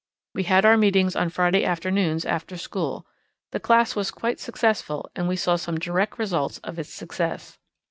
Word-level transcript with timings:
We 0.33 0.45
had 0.49 0.65
our 0.65 0.77
meetings 0.77 1.15
on 1.15 1.29
Friday 1.29 1.63
afternoons 1.63 2.25
after 2.25 2.57
school. 2.57 3.05
The 3.51 3.59
class 3.59 3.95
was 3.95 4.09
quite 4.09 4.39
successful 4.39 5.07
and 5.15 5.27
we 5.27 5.35
saw 5.35 5.57
some 5.57 5.77
direct 5.77 6.17
results 6.17 6.57
of 6.63 6.79
its 6.79 6.89
success. 6.91 7.59